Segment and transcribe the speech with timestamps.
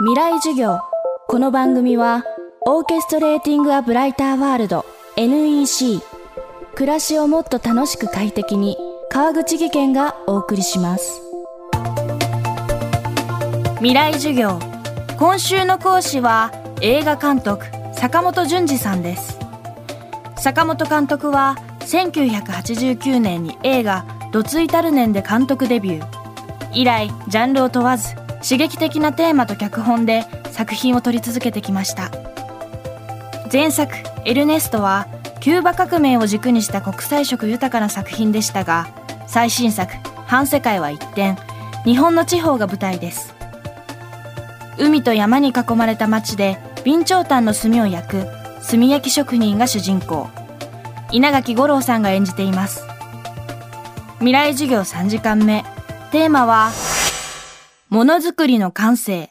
[0.00, 0.78] 未来授業。
[1.26, 2.22] この番組は
[2.64, 4.86] オーケストレーティング・ア・ブライター・ワールド
[5.16, 6.00] NEC
[6.76, 8.76] 暮らしをもっと楽しく快適に
[9.10, 11.20] 川口義賢がお送りします。
[13.78, 14.60] 未来授業。
[15.18, 19.36] 今週の講師は映画監督坂本淳二さんです。
[20.36, 26.06] 坂本監督は1989年に映画「どついたる年」で監督デビュー。
[26.72, 32.10] 以来ジャンルを問わず刺激的なテーマと脚本で作品を撮り続けてきました。
[33.52, 35.06] 前作「エルネスト」は
[35.40, 38.88] キューバ革命を軸にした国際色豊かな作品でしたが
[39.26, 39.92] 最新作
[40.26, 41.36] 「反世界」は一転
[41.84, 43.34] 日本の地方が舞台です。
[44.76, 48.26] 海と山に囲まれた町で備長炭の炭を焼く
[48.70, 50.28] 炭焼き職人が主人公。
[51.10, 52.84] 稲垣吾郎さんが演じています。
[54.18, 55.64] 未来授業3時間目。
[56.10, 56.70] テーマは
[57.90, 59.20] ものづくりの感性。
[59.20, 59.26] や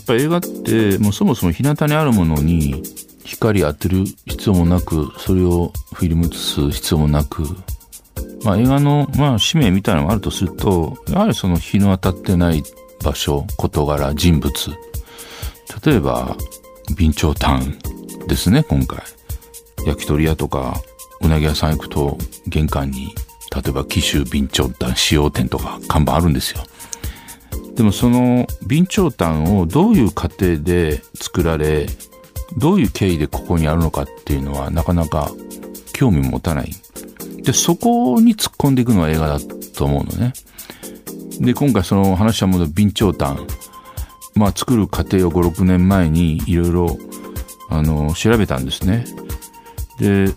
[0.00, 2.84] っぱり映画ってもうそもそも日向にあるものに
[3.24, 7.42] 光当てる必要もなくそれをフィルム映す必要もなく、
[8.44, 12.62] まあ、映画の、まあ、使命みたいなのがあるとするとやはりその日の当たってない
[13.02, 14.52] 場所事柄人物。
[15.84, 16.36] 例えば
[16.96, 17.76] 備長炭
[18.28, 19.00] ですね今回。
[19.84, 20.80] 焼き鳥屋とか
[21.20, 23.12] うなぎ屋さん行くと玄関に
[23.56, 26.62] 例えば紀州備長炭使用店とか看板あるんですよ。
[27.74, 31.86] でもその備長炭をどういう過程で作られ
[32.56, 35.30] どういう経緯でここにあるのかっていうのはなかなか
[35.92, 36.70] 興味持たない。
[37.42, 39.38] でそこに突っ込んでいくのは映画だ
[39.74, 40.32] と思うのね。
[41.40, 43.46] で今回その話はもう備長炭。
[44.34, 46.98] まあ作る過程を56年前にいろいろ
[47.70, 49.06] あの調べたんですね。
[49.98, 50.28] で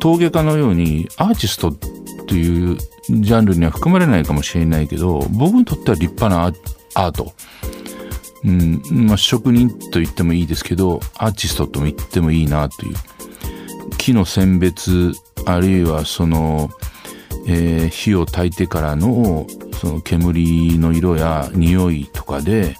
[0.00, 1.74] 陶芸家のようにアーティスト
[2.30, 2.78] という
[3.08, 6.44] ジャンルには含まれないかもしれないけど僕にとっては立派な
[6.94, 7.32] アート、
[8.44, 12.94] うんまあ、職人と言ってもいいですけどアーティストとも言ってもいいなという。
[13.98, 15.12] 木の選別
[15.44, 16.70] あるいはその、
[17.48, 22.76] えー、火を焚いてからのその煙の色や匂いとかで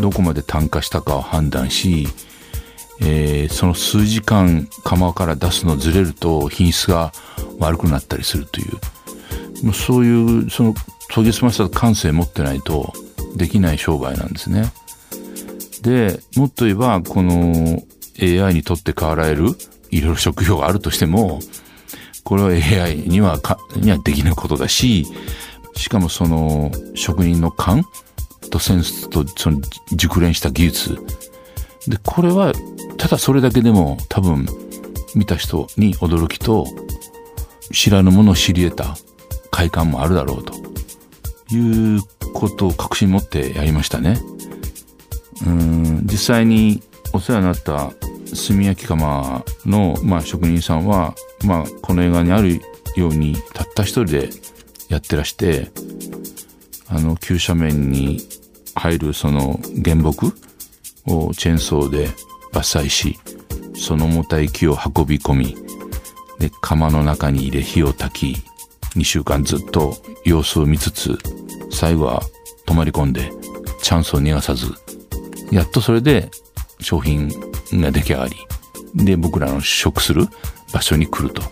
[0.00, 2.08] どこまで炭化したかを判断し
[3.04, 7.12] えー、その数時間窯から出すのずれると品質が
[7.62, 10.74] 悪くなったりするというそういうその
[11.14, 12.92] 研ぎ澄ました感性持ってないと
[13.36, 14.72] できない商売なんですね。
[15.82, 17.82] でもっと言えばこの
[18.20, 19.48] AI にとって変わられる
[19.90, 21.40] いろいろ職業があるとしても
[22.24, 25.06] これは AI にはかにはできないことだし
[25.74, 27.84] しかもその職人の勘
[28.50, 29.60] とセンスとその
[29.92, 30.98] 熟練した技術
[31.88, 32.52] でこれは
[32.96, 34.46] ただそれだけでも多分
[35.14, 36.66] 見た人に驚きと
[37.70, 38.96] 知らぬものを知り得た
[39.50, 40.54] 快感もあるだろうと
[41.54, 42.02] いう
[42.34, 44.20] ことを確信持ってやりましたね。
[45.46, 47.92] うん実際にお世話になった
[48.48, 51.14] 炭焼き窯の、まあ、職人さんは、
[51.44, 52.60] まあ、この映画にある
[52.96, 54.30] ようにたった一人で
[54.88, 55.70] やってらして
[56.88, 58.20] あの急斜面に
[58.74, 60.26] 入るその原木
[61.06, 62.08] をチェーンソーで
[62.52, 63.18] 伐採し
[63.74, 65.56] その重たい木を運び込み
[66.42, 68.36] で窯の中に入れ火を焚き
[68.96, 69.94] 2週間ずっと
[70.24, 71.16] 様子を見つつ
[71.70, 72.20] 最後は
[72.66, 73.30] 泊まり込んで
[73.80, 74.66] チャンスを逃がさず
[75.52, 76.32] やっとそれで
[76.80, 77.28] 商品
[77.80, 78.34] が出来上がり
[79.04, 80.26] で僕らの試食する
[80.74, 81.42] 場所に来ると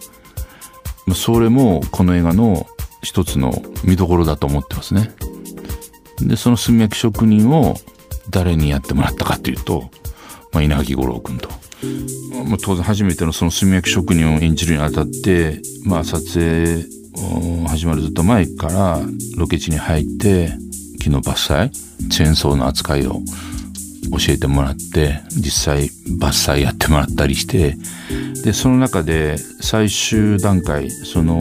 [1.14, 2.66] それもこの映画の
[3.00, 5.14] 一つの見どころだと思ってますね
[6.18, 7.76] でその炭焼き職人を
[8.28, 9.88] 誰にやってもらったかっていうと
[10.52, 11.59] まあ、稲垣吾郎君と。
[12.46, 16.84] まあ、当然初めてのその炭焼き職人を演じるにあたって、まあ、撮影
[17.68, 19.00] 始まるずっと前から
[19.36, 20.52] ロケ地に入って
[21.00, 21.70] 木の伐採
[22.08, 23.22] チェーンソーの扱いを
[24.10, 25.84] 教えてもらって実際
[26.18, 27.76] 伐採やってもらったりして
[28.44, 31.38] でその中で最終段階その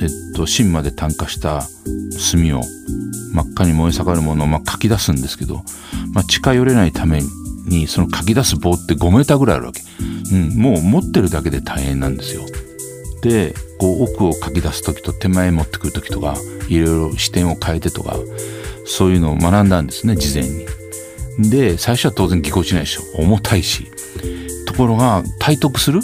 [0.00, 1.62] えっと芯まで炭化した
[2.32, 2.62] 炭を
[3.32, 5.62] 真っ赤に燃え盛るものをまあかき出すんですけど、
[6.12, 7.28] まあ、近寄れないために
[7.66, 9.82] にその書き出す棒って5メーターぐらいあるわけ。
[10.32, 12.42] うん、もう持ってるだけで大変なんですよ。
[13.22, 16.36] で、こう奥を書き出す時と手前持ってくる時とか、
[16.68, 18.16] いろいろ視点を変えてとか、
[18.86, 20.66] そういうのを学んだんですね、事前に。
[21.50, 23.02] で、最初は当然ぎこちないでしょ。
[23.18, 23.90] 重たいし。
[24.66, 26.00] ところが、体得する？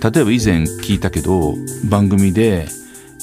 [0.00, 1.54] 例えば以前聞いたけど、
[1.88, 2.68] 番組で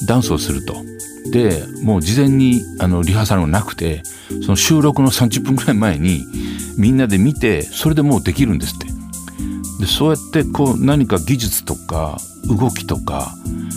[0.06, 0.84] ダンスをすると。
[1.30, 4.02] で、もう事前にあのリハーサルがなくて、
[4.42, 6.24] その収録の30分くらい前に、
[6.76, 8.86] みんなで見てそれでもうできるんですって。
[9.80, 13.34] でそうやってこう何か技術とか動きとか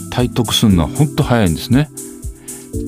[0.10, 1.90] 体得するのは本当早いんですね。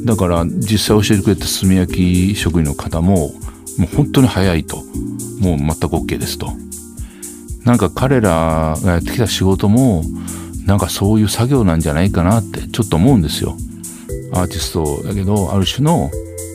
[0.06, 3.34] だから実際教えてくれた炭焼き職人の方も
[3.78, 4.84] もう本当に早いと。
[5.40, 6.54] もう全く OK ですと。
[7.66, 10.04] なんか彼らがやってきた仕事も
[10.66, 13.58] なんかそういう作業なんじゃないかなってちょっと思うんですよ。
[14.34, 16.10] アーティストだけどある種の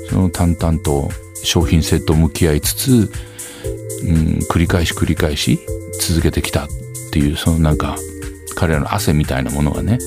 [0.08, 1.10] その淡々と
[1.42, 3.12] 商品性と向き合いつつ、
[4.50, 5.58] 繰り返し繰り返し
[6.00, 6.68] 続けてきたっ
[7.12, 7.96] ていうそのなんか
[8.54, 9.98] 彼らの汗みたいなものがね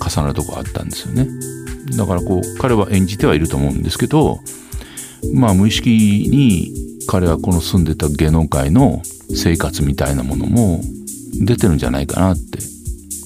[0.00, 1.28] 重なるとこあったんですよね。
[1.96, 4.40] だからこう彼は演じてはいると思うんですけど
[5.34, 6.72] まあ無意識に
[7.06, 9.02] 彼はこの住んでた芸能界の
[9.34, 10.80] 生活みたいなものも
[11.44, 12.58] 出てるんじゃないかなって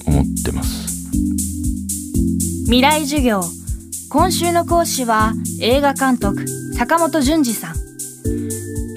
[0.05, 0.89] 思ってます。
[2.65, 3.41] 未来授業。
[4.09, 7.88] 今週の講師は映画監督坂本淳二さん。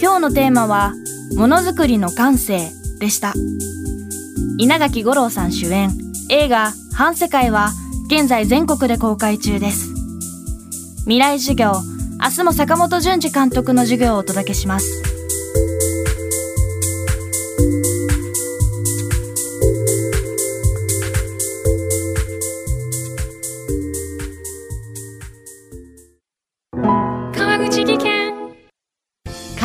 [0.02, 0.94] 今日のテーマは
[1.36, 3.34] ものづくりの感性でした。
[4.58, 5.92] 稲垣吾郎さん主演。
[6.28, 7.70] 映画半世界は
[8.06, 9.94] 現在全国で公開中です。
[11.02, 11.74] 未来授業
[12.20, 15.11] 明日も坂本淳二監督の授業をお届けします。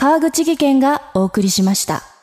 [0.00, 2.17] 川口技研がお送りしました。